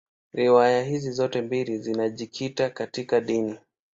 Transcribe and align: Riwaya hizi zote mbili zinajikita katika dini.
Riwaya 0.33 0.83
hizi 0.83 1.11
zote 1.11 1.41
mbili 1.41 1.77
zinajikita 1.77 2.69
katika 2.69 3.19
dini. 3.21 3.57